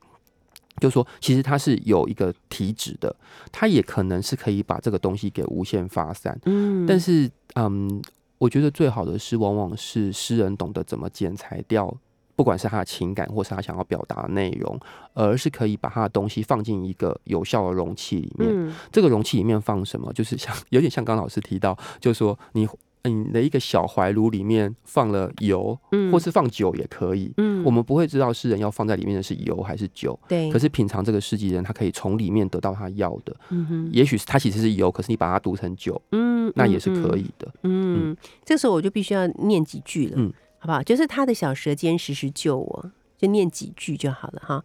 [0.80, 3.16] 就说，其实它是有一个体脂的，
[3.52, 6.40] 它也可能是可以把这个东西给无限发散。
[6.46, 8.02] 嗯但是，嗯，
[8.38, 11.94] 我觉得最好的诗，往往是诗人懂得怎么剪裁掉，
[12.36, 14.80] 不管是他的情感，或是他想要表达的内容，
[15.14, 18.50] 而是可以把他的东西放进一个有效的容器里面。
[18.50, 20.12] 嗯这个容器里面放什么？
[20.14, 22.68] 就是像有点像刚老师提到，就是说你
[23.04, 27.32] 你的一个小怀炉里面放了油，嗯或是放酒也可以。
[27.38, 33.36] 嗯我们不会知道诗人要放在里面的是油还是酒，对，可是品尝这个诗集人，他可以从里面得到他要的。
[33.50, 37.12] 嗯哼也许是它其实是油，可是你把它读成酒，嗯那也是可。
[37.12, 37.48] 以的。
[37.64, 40.82] 嗯，嗯这时候我就必须要念几句了，嗯好不好？
[40.82, 44.64] 就是他的小舌尖时时救我，就念几句就好了哈。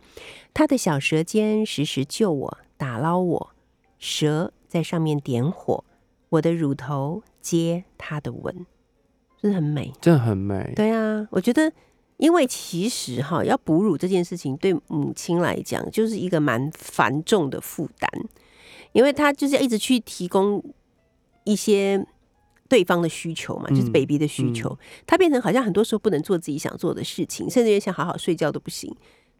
[0.54, 3.50] 他的小舌尖时时救我，打捞我，
[3.98, 5.84] 蛇在上面点火，
[6.28, 8.66] 我的乳头接他的吻，
[9.40, 9.92] 真的很美。
[10.00, 10.72] 真的很美。
[10.74, 11.72] 对啊，我觉得，
[12.16, 18.10] 因为其实哈，要哺乳这件事情对母亲来讲，就是一个蛮繁重的负担，
[18.90, 20.60] 因为她就是要一直去提供
[21.44, 22.04] 一些
[22.68, 28.92] 对方的需求嘛，就是嗯 baby 的需求，他变成好像很多时候不能做自己想做的事情，甚至连想好好睡觉都不行。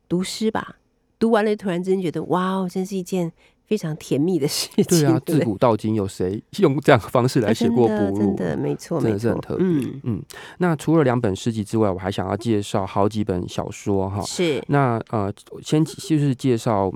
[0.09, 0.77] 读诗吧，
[1.19, 3.33] 读完了突然之间觉得，哇哦，真是一件
[3.67, 4.85] 非常甜蜜的事情。
[4.85, 8.19] 对啊，自古到今有谁用这样的方式来写过啊真的哺乳？
[8.19, 9.67] 真的没错，真的是很特别。
[9.67, 10.23] 嗯，嗯，
[10.59, 14.23] 那除了两本诗集之外，我还想要介绍好几本小说哈。
[14.23, 16.93] 是那呃，先就是介绍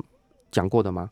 [0.50, 1.10] 讲过的吗？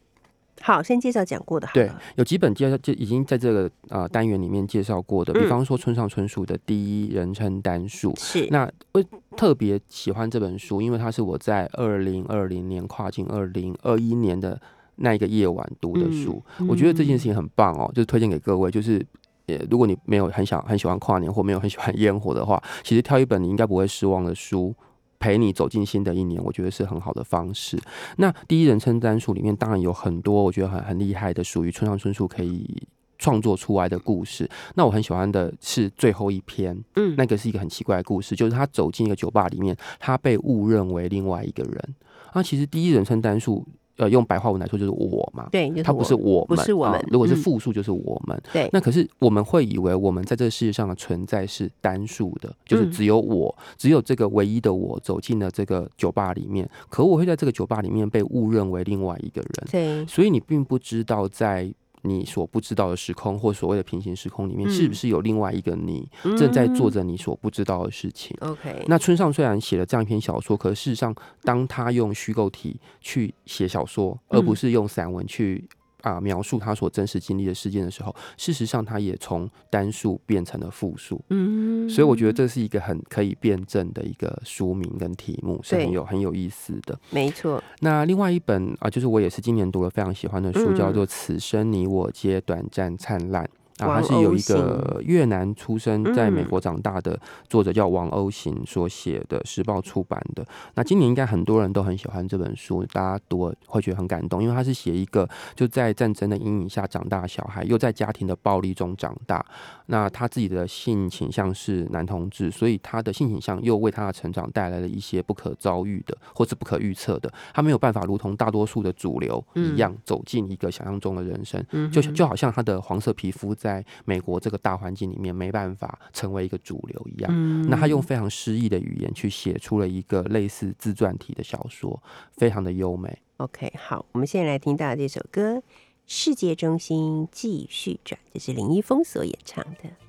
[0.61, 8.13] 好，先介绍讲过的好对，有几本介绍就已经在这个呃单元里面介绍过的，比嗯方说村上春树的第一人称单数。
[8.17, 9.01] 是那我
[9.37, 14.61] 特别喜欢这本书，因为它是我在二零二零年跨进二零二一年的
[14.99, 16.43] 那一个夜晚读的书。
[16.59, 19.05] 嗯我觉得这件事情很棒哦，就是推荐给各位，就是。
[19.51, 24.75] 呃，如果你没有很想很喜欢跨年，或没有很喜欢烟火的话，其实挑一本你应该不会失望的书，
[25.19, 27.79] 陪你走进新的一年，我觉得是很好的方式。
[28.19, 34.47] 那第一人称单数里面当然有很多我觉得很很厉害的，属于村上春树可以创作出来的故事。
[34.75, 41.95] 那我很喜欢的是最后一篇，嗯那个是一个很奇怪的故事，就是他走进一个酒吧里面，他被误认为另外一个人。
[42.35, 43.67] 啊，其实第一人称单数，
[43.99, 45.49] 呃，用白话文来说就是我嘛。
[45.53, 48.43] 对，就是它不是我们，不是我们啊如果是嗯复数，就是我们。
[48.53, 56.69] 对那可是我们会以为我们在这个世界上的存在是单数的，就是嗯只有我，只有这个唯一的我走进了这个酒吧里面。
[56.89, 61.71] 可我会在这个酒吧里面被误认为另外一个人，对，所以你并不知道在
[62.03, 68.37] 你所不知道的时空或所谓的平行时空里面，嗯是不是有另外一个你正在做着你所不知道的事情。
[68.41, 75.69] OK，那村上虽然写了这样一篇小说，可事实上，当他用虚构体去写小说，而不是用散文去
[76.03, 81.21] 啊、描述他所真实经历的事件的时候，事实上他也从单数变成了复数。
[81.31, 86.99] 嗯所以我觉得这是一个很可以辩证的一个书名跟题目，是很有很有意思的。
[87.11, 93.45] 没错，那另外一本啊，就是我也是今年读了非常喜欢的书，嗯叫做《此生你我皆短暂灿烂》。
[93.79, 97.19] 啊，王他是有一个越南出生在美嗯国长大的
[97.49, 100.47] 作者，叫王欧行所写的，时报出版的。
[100.75, 109.45] 那今年应该很多人都很喜欢这本书，大家读会觉得很感动，因为他是写一个就在战争的阴影下长大的小孩，又在家庭的暴力中长大。
[109.87, 117.33] 那他自己的性倾向是男同志，所以他的性倾向又为他的成长带来了一些不可遭遇的或是不可预测的。
[117.55, 127.31] 他没有办法如同大多数的主流一样走进一个想象中的人生，嗯就就好像他的黄色皮肤在美国这个大环境里面没办法成为一个主流一样。
[127.31, 132.03] 嗯那他用非常诗意的语言去写出了一个类似自传体的小说，
[132.33, 133.19] 非常的优美。
[133.37, 135.57] OK，好，我们现在来听到这首歌
[136.07, 140.08] 《世界中心继续转》，这是林一峰所演唱的。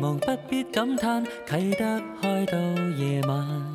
[0.00, 2.58] 望，不必感叹，启得开到
[2.96, 3.72] 夜晚。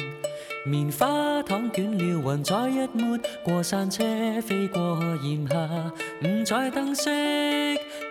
[0.66, 4.02] 棉花糖卷了云彩一抹，过山车
[4.42, 5.92] 飞过炎夏，
[6.24, 7.10] 五彩灯饰，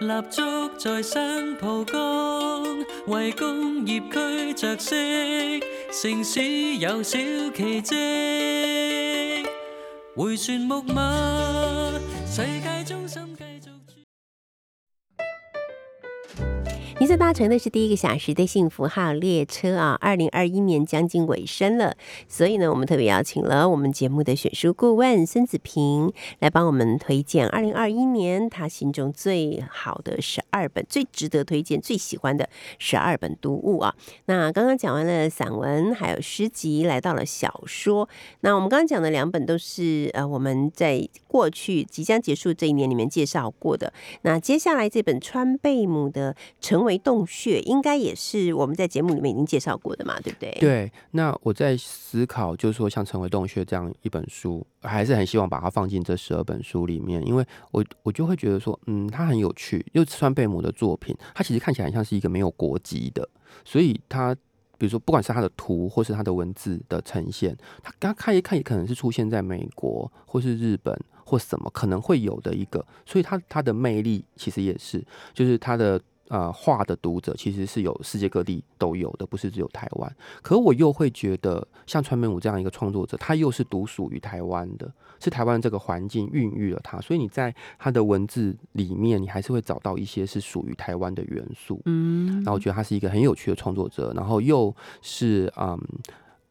[0.00, 0.42] 蜡烛
[0.78, 4.94] 在新蒲崗，為工业区着色，
[5.90, 7.18] 城市有小
[7.54, 7.96] 奇迹。
[10.14, 11.90] 回旋木马，
[12.26, 13.21] 世界中心
[17.12, 17.18] 心繼續。
[17.18, 21.94] 你所搭乘的是第一个小时的幸福号列车啊，二零二一年将近尾声了，
[22.26, 32.48] 所以呢，我们特别邀请了我们节目的选书顾问孙子平来帮我们推荐二零二一年他心中最好的十二本、最值得推荐、最喜欢的
[32.78, 33.94] 十二本读物啊。
[34.24, 38.08] 那刚刚讲完了散文，还有诗集，来到了小说。
[38.40, 43.92] 那我们刚刚讲的两本都是呃我们在过去即将结束这一年里面介绍过的。
[44.22, 59.84] 那接下来这本川贝母的《成为洞穴》，应该也是我们在节目里面已经介绍过的嘛，对不对？，对，那我在思考，就是说像《成为洞穴》这样一本书，还是很希望把它放进这十二本书里面，因为我我就会觉得说，嗯，它很有趣。
[59.92, 63.28] 又川贝母的作品，它其实看起来像是一个没有国籍的，
[63.64, 64.36] 所以它。
[64.78, 70.92] 比如说，不管是它的图或是它的文字的呈现，它刚看一看也可能是出现在美国或是日本
[71.24, 75.00] 或什么可能会有的一个，所以它它的魅力其实也是，
[75.32, 76.03] 就是它的
[76.33, 80.16] 呃画的读者其实是有世界各地都有的，不是只有台湾。
[80.41, 91.83] 可我又会觉得，像川美武这样一个创作者，他又是独属于台湾的，是台湾这个环境孕育了他，所以你在他的文字里面，你还是会找到一些是属于台湾的元素。
[91.85, 95.78] 嗯那我觉得他是一个很有趣的创作者，然后又是嗯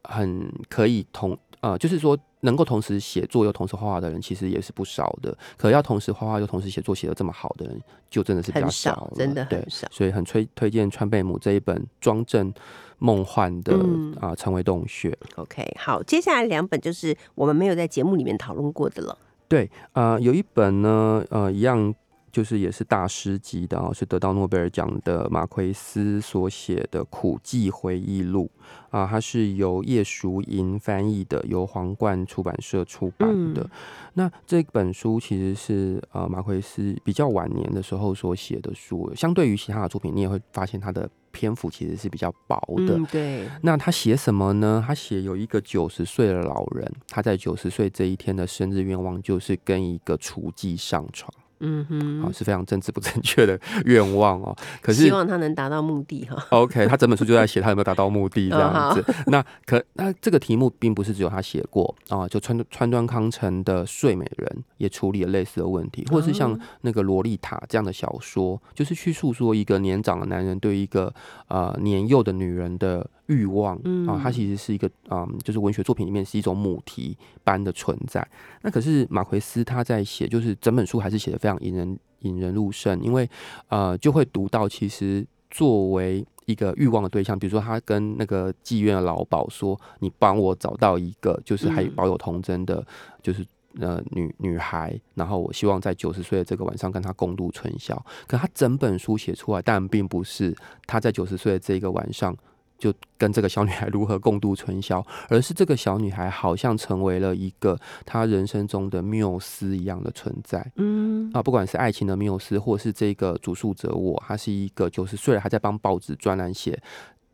[0.04, 5.34] 很可以同呃，就是说能够同时写作又同时画画的人，其实也是不少的。
[5.56, 12.52] 可要同时画画又同时写作写的这么好的人，就真的是比较很少了真的对很少所以很推推荐川贝母这一本庄正
[12.98, 15.16] 梦幻的嗯啊、成为洞穴。
[15.36, 19.16] OK，好，接下来两本就是我们没有在节目里面讨论过的了。
[19.48, 21.94] 对，呃，有一本呢，呃，一样
[22.32, 28.50] 就是也是大师级的啊，是得到诺贝尔奖的马奎斯所写的《苦记回忆录》
[28.96, 33.62] 啊，它是由叶淑莹翻译的，由皇冠出版社出版的。
[33.62, 33.70] 嗯
[34.14, 42.98] 那这本书其实是呃马奎斯比较晚年的时候所写的书，相对于其他的作品，你也会发现他的篇幅其实是比较薄的。
[42.98, 44.84] 嗯，对，那他写什么呢？
[44.86, 54.54] 他写有一个九十岁的老人，他在九十岁这一天的生日愿望就是跟一个雏妓上床，嗯哼，啊，是非常政治不正确的愿望哦。
[54.80, 56.36] 可是希望他能达到目的哈。
[56.50, 59.00] OK，他整本书就在写他有没有达到目的这样 子。
[59.00, 71.12] 哦那可那这个题目并不是只有他写过啊，就川川端康成的《睡美人》也处理了类似的问题，或者是像哦那个《洛丽塔》这样的小说，就是去诉说一个年长的男人对一个
[71.48, 78.26] 呃年幼的女人的欲望嗯啊，它其实是一个嗯，就是文学作品里面是一种母题般的存在。
[78.62, 83.28] 那可是马奎斯他在写，就是整本书还是写的非常引人引人入胜，因为
[83.68, 92.86] 呃就会读到其实作为一个欲望的对象，比如说他跟那个妓院的老鸨说：“你帮我找到一个就是还嗯保有童真的，
[93.22, 93.44] 就是。”
[93.80, 97.96] 呃，女女孩，然后我希望在九十岁的这个晚上跟她共度春宵。
[98.26, 100.54] 可他整本书写出来，但并不是
[100.86, 102.36] 他在九十岁的这个晚上
[102.82, 110.68] 就跟这个小女孩如何共度春宵，而是这个小女孩好像成为了一个她人生中的缪斯一样的存在。
[110.74, 116.76] 嗯啊，不管是爱情的缪斯，或是这个主述者我，他是一个九十岁了还在帮报纸专栏写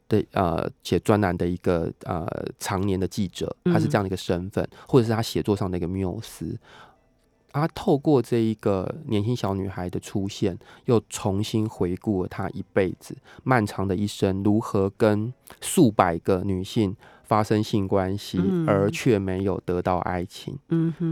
[0.07, 2.29] 的呃写专栏的一个呃
[2.59, 6.55] 常年的记者，他是这样的一个身份，或者是他写作上的一个缪斯。
[7.51, 16.95] 他透过这一个年轻小女孩的出现，又重新回顾了她一辈子漫长的一生，如何跟数百个女性
[17.25, 20.57] 发生性关系，嗯而却没有得到爱情。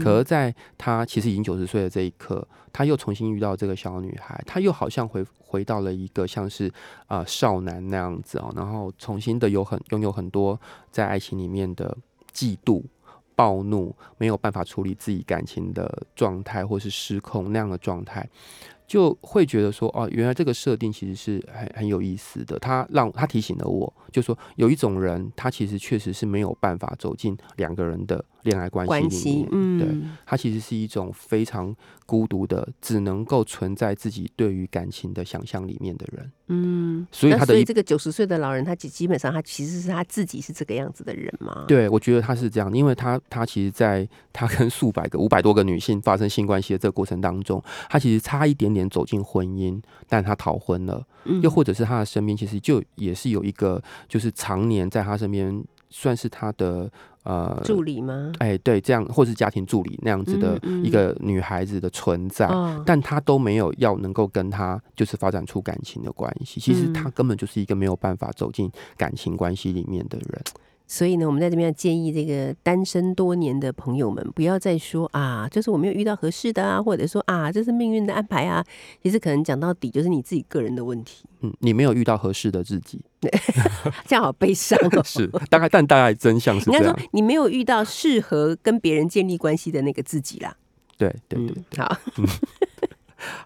[0.01, 6.67] 可是在她其实已经九十岁的这一刻，她又重新遇到这个小女孩，她又好像回回到了一个像是
[7.07, 10.59] 啊、呃少男那样子哦，然后重新的有很拥有很多
[10.91, 11.97] 在爱情里面的
[12.33, 12.83] 嫉妒。
[13.37, 18.27] 暴怒，没有办法处理自己感情的状态，或是失控那样的状态，
[18.87, 22.57] 就会觉得说，哦，原来这个设定其实是很很有意思的。
[22.57, 31.75] 他让他提醒了我，就说有一种人，他其实确实是没有办法走进两个人的恋爱关系里面，，嗯，对，他其实是一种非常
[32.05, 36.31] 孤独的，只能够存在自己对于感情的想象里面的人。
[36.47, 51.05] 嗯，所以他的一所以这个九十岁的老人，他基基本上他其实是他自己是这个样子的人嘛？，对，我觉得他是这样，因为他他其实在他跟数百个、五百多个女性发生性关系的这个过程当中，他其实差一点点走进婚姻，但他逃婚了。
[51.25, 56.89] 嗯又或者是他的身边其实就也是有一个，就是常年在他身边，算是他的
[57.27, 58.31] 呃助理吗？
[58.39, 62.47] 哎，对，这样或是家庭助理那样子的一个女孩子的存在。
[62.47, 70.41] 哦，但她都没有要能够跟他就是发展出感情的关系，其实她根本就是一个没有办法走进感情关系里面的人。
[70.89, 78.63] 所以呢，我们在这边要建议这个单身多年的朋友们，不要再说啊，就是我没有遇到合适的啊，或者说啊，这是命运的安排啊。
[79.03, 83.03] 其实可能讲到底就是你自己个人的问题，嗯，你没有遇到合适的自己，
[84.05, 85.01] 这样好悲伤哦。
[85.05, 86.97] 是大概，但大概真相是应该说。
[87.11, 90.55] 你没有遇到适合跟别人建立关系的那个自己啦。
[90.97, 91.97] 对对对，嗯，好，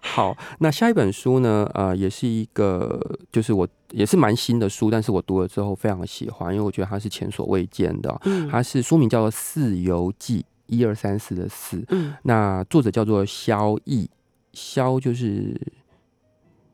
[0.00, 1.68] 好，那下一本书呢？
[1.74, 2.98] 呃，也是一个，
[3.30, 8.18] 就是我也是蛮新的书，但是我读了之后非常的喜欢，因为我觉得它是前所未见的哦。
[8.24, 11.82] 嗯它是书名叫做《四游记》，一二三四的四。
[11.88, 14.08] 嗯那作者叫做萧毅，
[14.54, 15.54] 萧就是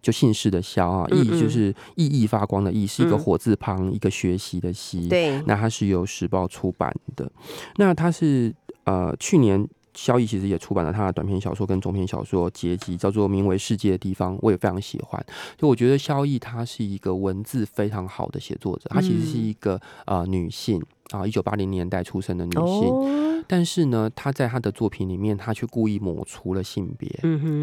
[0.09, 7.31] 就姓氏的萧啊，嗯毅就是熠熠发光的熠，是一个嗯火字旁一个学习的习。，对，那它是由时报出版的。
[7.77, 8.55] 那它是
[8.85, 9.69] 呃去年。
[9.99, 15.21] 萧毅其实也出版了他的短篇小说跟中篇小说结集，叫做《名为世界的地方》，我也非常喜欢。
[15.57, 20.81] 就我觉得萧毅她是一个文字非常好的写作者，她其实是一个呃女性
[21.11, 27.09] 啊，一九八零年代出生的女性，哦，但是呢，她在她的作品里面，她却故意抹除了性别。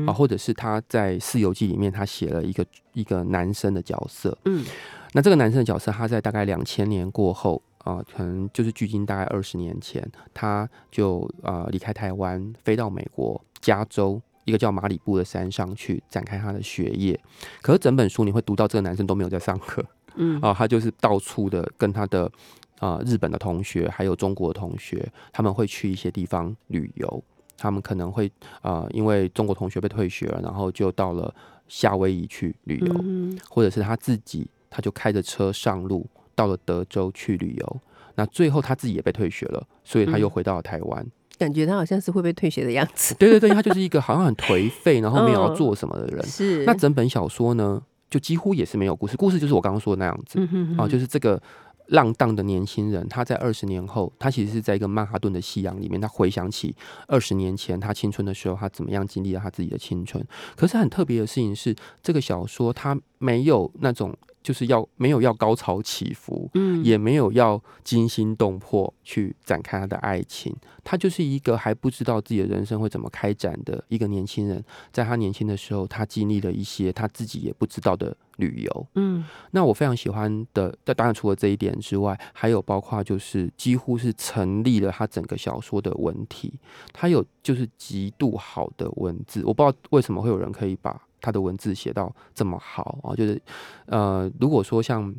[0.05, 4.37] 啊，或者是她在《四游记》里面，她写了一个一个男生的角色。
[4.43, 4.65] 嗯
[5.13, 17.19] 那这个男生的角色，他在大概两千年过后啊、可能就是距今大概二十年前，他就呃离开台湾，飞到美国加州一个叫马里布的山上去展开他的学业。
[17.61, 19.85] 可是整本书你会读到这个男生都没有在上课
[20.17, 22.31] 嗯啊、他就是到处的跟他的
[22.79, 27.23] 啊、日本的同学还有中国的同学，他们会去一些地方旅游。
[27.57, 28.29] 他们可能会
[28.61, 31.33] 呃，因为中国同学被退学了，然后就到了
[31.69, 32.93] 夏威夷去旅游。
[32.99, 36.05] 嗯或者是他自己，他就开着车上路
[36.35, 37.81] 到了德州去旅游。
[38.15, 41.05] 那最后他自己也被退学了，所以他又嗯回到了台湾。
[41.37, 43.15] 感觉他好像是会被退学的样子。
[43.15, 46.25] 对对对，他就是一个好像很颓废，然后没有要嗯做什么的人。
[46.25, 51.41] 是，那整本小说呢，就几乎也是没有故事，故事就是我刚刚说的那样子、嗯哼啊，就是这个。
[51.89, 56.75] 浪荡的年轻人，他在二十年后，他其实是在一个曼哈顿的夕阳里面，他回想起
[57.07, 60.25] 二十年前他青春的时候，他怎么样经历了他自己的青春。
[60.55, 64.11] 可是很特别的事情是，这个小说它没有那种
[64.45, 66.85] 就是要没有要高潮起伏，嗯。
[66.85, 78.87] 也没有要惊心动魄去展开他的爱情，他就是一个还不知道自己的人生会怎么开展的一个年轻人，在他年轻的时候，他经历了一些他自己也不知道的旅游。
[78.93, 79.25] 嗯。
[79.49, 86.53] 那我非常喜欢的，那当然除了这一点之外，还有包括就是几乎是成立了他整个小说的文体，
[86.93, 93.41] 他有就是极度好的文字，我不知道为什么会有人可以把他的文字写到这么好啊，就是
[93.87, 95.13] 呃，如果说像。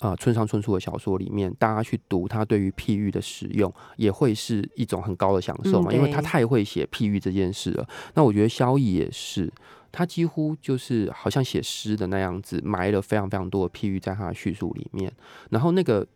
[0.00, 7.88] 啊、村上春树的小说里面，大家去读他对于譬喻的使用，也会是一种很高的享受嘛，嗯因为他太会写譬喻这件事了。
[8.14, 9.50] 那我觉得萧逸也是，
[9.92, 15.10] 他几乎就是好像写诗的那样子，埋了非常非常多的譬喻在他的叙述里面。
[15.50, 16.06] 然后那个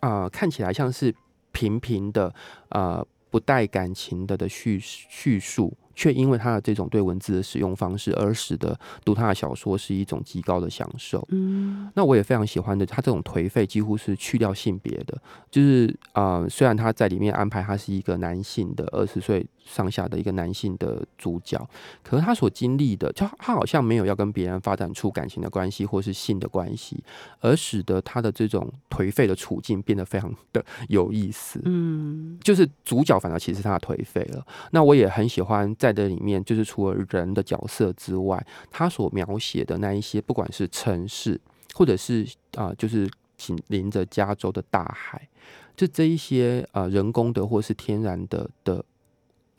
[0.00, 1.14] 啊、呃看起来像是
[1.52, 2.34] 平平的
[2.70, 11.26] 呃不带感情的的叙叙述，却因为他的这种对文字的使用方式，而使得读他的小说是一种极高的享受。
[11.32, 15.20] 嗯那我也非常喜欢的，他这种颓废几乎是去掉性别的，
[15.50, 21.68] 就是啊、呃虽然他在里面安排他是一个男性的二十岁上下的一个男性的主角，
[22.02, 27.02] 可是他所经历的，就他好像没有要跟别人发展出感情的关系或是性的关系，
[27.40, 31.60] 而使得他的这种颓废的处境变得非常的 有意思。
[31.64, 34.46] 嗯就是主角反而其实他颓废了。
[34.70, 41.38] 那我也很喜欢在这里面，就是除了人的角色之外，他所描写的那一些，不管是城市，
[41.74, 45.28] 或者是啊、就是紧邻着加州的大海，
[45.76, 48.84] 就这一些呃人工的或是天然的的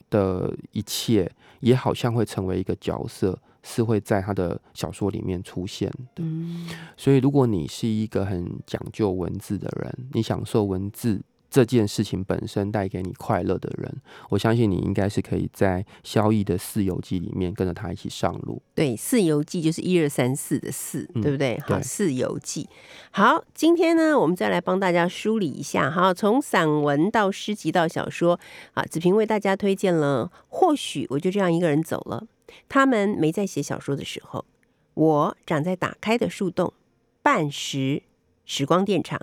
[0.10, 6.24] 的一切，也好像会成为一个角色，是会在他的小说里面出现的。
[6.24, 18.62] 嗯所以，如果你是一个很讲究文字的人，你享受文字这件事情本身带给你快乐的人，我相信你应该是可以在萧逸的《四游记》里面跟着他一起上路。
[18.76, 21.60] 对，《四游记》就是一二三四的四，嗯对不对？
[21.62, 22.64] 好，《四游记》
[23.12, 28.40] 好，今天呢，我们再来帮大家梳理一下哈，从散文到诗集到小说
[28.74, 30.32] 啊，子平为大家推荐了。
[30.48, 32.28] 或许我就这样一个人走了。
[32.68, 34.46] 他们没在写小说的时候，
[34.94, 36.74] 我长在打开的树洞，
[37.22, 38.04] 半时
[38.46, 39.20] 时光电厂，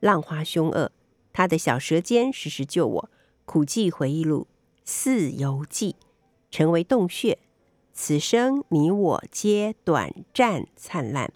[0.00, 0.92] 浪花凶恶，
[1.38, 3.10] 他的小舌尖时时救我，
[3.44, 4.48] 苦记回忆录，
[4.84, 5.94] 四游记，
[6.50, 7.38] 成为洞穴。
[7.92, 11.32] 此生你我皆短暂灿烂。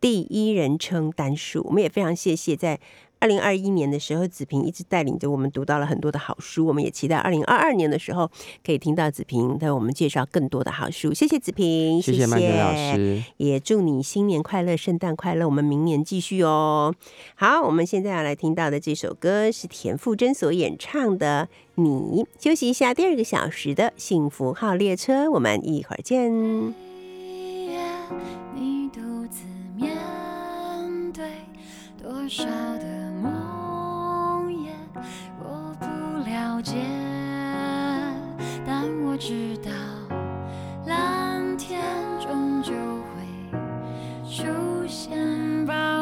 [0.00, 2.80] 第一人称单数，我们也非常谢谢在
[3.18, 8.30] 二零二一年的时候，子平一直带领着我们读到了很多的好书，我们也期待二零二二年的时候
[8.64, 11.14] 可以听到子平为我们介绍更多的好书。
[11.14, 13.22] 谢谢子平，谢谢曼德老师。
[13.38, 15.46] 也祝你新年快乐，圣诞快乐！
[15.46, 16.94] 我们明年继续哦。
[17.34, 21.48] 好，我们现在要来听到的这首歌是田馥甄所演唱的
[21.82, 22.24] 《你》。
[22.38, 26.30] 休息一下，第二个小时的幸福号列车，我们一会儿见。
[28.54, 29.42] 你独自
[29.74, 29.90] 面
[31.12, 31.24] 对
[32.00, 32.44] 多少
[36.56, 36.74] 了解
[38.64, 39.70] 但我知道
[40.86, 41.78] 蓝天
[42.18, 44.46] 终究会出
[44.88, 45.95] 现吧